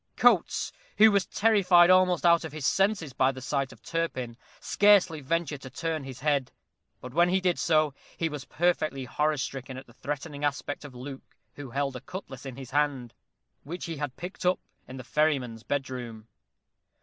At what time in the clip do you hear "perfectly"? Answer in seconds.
8.45-9.05